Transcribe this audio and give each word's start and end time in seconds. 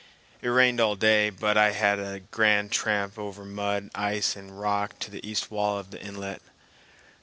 It 0.41 0.47
rained 0.47 0.79
all 0.81 0.95
day, 0.95 1.29
but 1.29 1.59
I 1.59 1.73
had 1.73 1.99
a 1.99 2.21
grand 2.21 2.71
tramp 2.71 3.19
over 3.19 3.45
mud, 3.45 3.91
ice, 3.93 4.35
and 4.35 4.59
rock 4.59 4.97
to 4.97 5.11
the 5.11 5.23
east 5.23 5.51
wall 5.51 5.77
of 5.77 5.91
the 5.91 6.01
inlet. 6.01 6.41